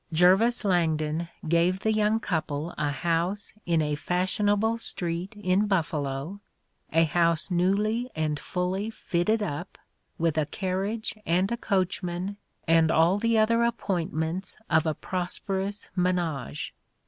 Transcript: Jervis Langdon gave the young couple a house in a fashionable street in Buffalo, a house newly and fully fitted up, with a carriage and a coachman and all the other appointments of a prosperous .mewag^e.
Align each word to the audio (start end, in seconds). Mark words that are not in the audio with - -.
Jervis 0.11 0.65
Langdon 0.65 1.29
gave 1.47 1.81
the 1.81 1.93
young 1.93 2.19
couple 2.19 2.73
a 2.75 2.89
house 2.89 3.53
in 3.67 3.83
a 3.83 3.93
fashionable 3.93 4.79
street 4.79 5.35
in 5.35 5.67
Buffalo, 5.67 6.39
a 6.91 7.03
house 7.03 7.51
newly 7.51 8.09
and 8.15 8.39
fully 8.39 8.89
fitted 8.89 9.43
up, 9.43 9.77
with 10.17 10.39
a 10.39 10.47
carriage 10.47 11.13
and 11.23 11.51
a 11.51 11.55
coachman 11.57 12.37
and 12.67 12.89
all 12.89 13.19
the 13.19 13.37
other 13.37 13.61
appointments 13.63 14.57
of 14.71 14.87
a 14.87 14.95
prosperous 14.95 15.91
.mewag^e. 15.95 16.71